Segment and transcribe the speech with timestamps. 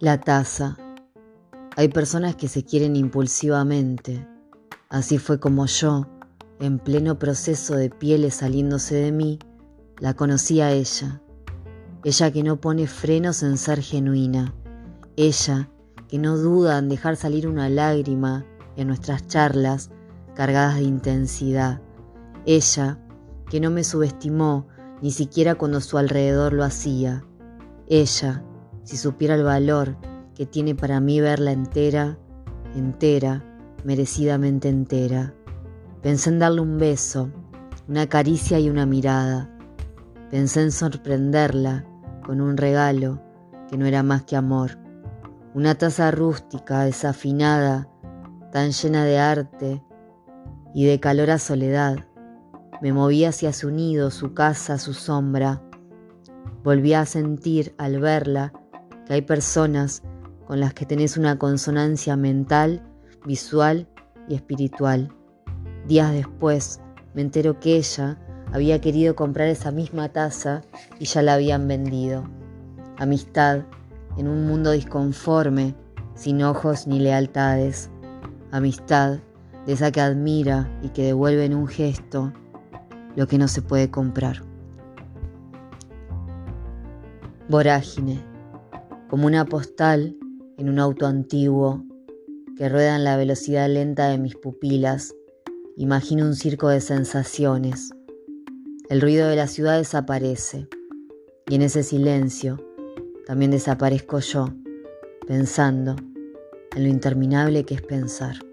[0.00, 0.76] La taza.
[1.76, 4.28] Hay personas que se quieren impulsivamente.
[4.88, 6.06] Así fue como yo,
[6.60, 9.40] en pleno proceso de pieles saliéndose de mí,
[9.98, 11.20] la conocí a ella.
[12.04, 14.54] Ella que no pone frenos en ser genuina.
[15.16, 15.68] Ella
[16.06, 18.46] que no duda en dejar salir una lágrima
[18.76, 19.90] en nuestras charlas
[20.36, 21.82] cargadas de intensidad.
[22.46, 23.00] Ella
[23.50, 24.68] que no me subestimó
[25.02, 27.24] ni siquiera cuando su alrededor lo hacía.
[27.88, 28.44] Ella
[28.88, 29.96] si supiera el valor
[30.34, 32.16] que tiene para mí verla entera,
[32.74, 33.44] entera,
[33.84, 35.34] merecidamente entera.
[36.00, 37.30] Pensé en darle un beso,
[37.86, 39.54] una caricia y una mirada.
[40.30, 41.84] Pensé en sorprenderla
[42.24, 43.20] con un regalo
[43.68, 44.78] que no era más que amor.
[45.52, 47.90] Una taza rústica, desafinada,
[48.52, 49.84] tan llena de arte
[50.72, 52.06] y de calor a soledad.
[52.80, 55.60] Me moví hacia su nido, su casa, su sombra.
[56.64, 58.54] Volví a sentir al verla
[59.08, 60.02] que hay personas
[60.46, 62.82] con las que tenés una consonancia mental,
[63.24, 63.88] visual
[64.28, 65.10] y espiritual.
[65.86, 66.80] Días después
[67.14, 68.18] me entero que ella
[68.52, 70.60] había querido comprar esa misma taza
[70.98, 72.28] y ya la habían vendido.
[72.98, 73.62] Amistad
[74.18, 75.74] en un mundo disconforme,
[76.14, 77.90] sin ojos ni lealtades.
[78.50, 79.20] Amistad
[79.64, 82.32] de esa que admira y que devuelve en un gesto
[83.16, 84.42] lo que no se puede comprar.
[87.48, 88.27] Vorágine
[89.08, 90.16] como una postal
[90.56, 91.84] en un auto antiguo
[92.56, 95.14] que rueda en la velocidad lenta de mis pupilas,
[95.76, 97.90] imagino un circo de sensaciones.
[98.88, 100.68] El ruido de la ciudad desaparece
[101.48, 102.64] y en ese silencio
[103.26, 104.48] también desaparezco yo,
[105.26, 105.96] pensando
[106.74, 108.47] en lo interminable que es pensar.